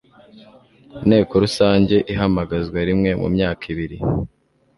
inteko 1.01 1.33
rusange 1.43 1.95
ihamagazwa 2.11 2.79
rimwe 2.89 3.11
mu 3.21 3.27
myaka 3.35 3.63
ibiri 3.73 3.97